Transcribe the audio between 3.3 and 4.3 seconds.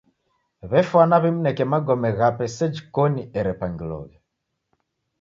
erepangiloghe.